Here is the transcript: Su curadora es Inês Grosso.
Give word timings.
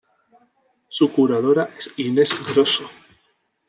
Su 0.89 1.11
curadora 1.13 1.75
es 1.77 1.93
Inês 1.97 2.33
Grosso. 2.49 2.89